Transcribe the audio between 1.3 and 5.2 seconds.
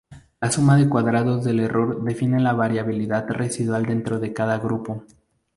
del error define la variabilidad residual dentro de cada grupo.